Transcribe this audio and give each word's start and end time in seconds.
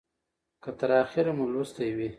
که 0.63 0.69
تر 0.79 0.89
اخیره 1.03 1.31
مو 1.37 1.45
لوستې 1.53 1.87
وي 1.95 2.09